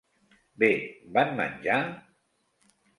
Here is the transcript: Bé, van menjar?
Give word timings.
Bé, 0.63 0.69
van 1.19 1.37
menjar? 1.43 1.79